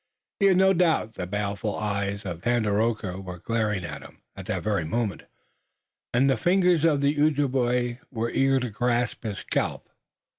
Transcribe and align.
He 0.39 0.47
had 0.47 0.57
no 0.57 0.73
doubt 0.73 1.13
the 1.13 1.27
baleful 1.27 1.77
eyes 1.77 2.25
of 2.25 2.41
Tandakora 2.41 3.21
were 3.21 3.37
glaring 3.37 3.85
at 3.85 4.01
him 4.01 4.23
at 4.35 4.47
that 4.47 4.63
very 4.63 4.83
moment, 4.83 5.25
and 6.11 6.27
that 6.27 6.37
the 6.37 6.41
fingers 6.41 6.83
of 6.83 7.01
the 7.01 7.21
Ojibway 7.21 7.99
were 8.09 8.31
eager 8.31 8.59
to 8.61 8.71
grasp 8.71 9.21
his 9.25 9.37
scalp. 9.37 9.87